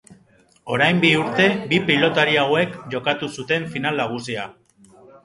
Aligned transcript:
Orain 0.77 1.01
bi 1.03 1.11
urte 1.23 1.45
bi 1.73 1.79
pilotari 1.89 2.33
hauek 2.45 2.73
jokatu 2.95 3.29
zuten 3.37 3.69
final 3.75 4.01
nagusia. 4.05 4.49